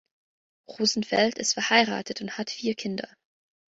Rosenfeld 0.67 1.37
ist 1.37 1.53
verheiratet 1.53 2.21
und 2.21 2.39
hat 2.39 2.49
vier 2.49 2.73
Kinder. 2.73 3.07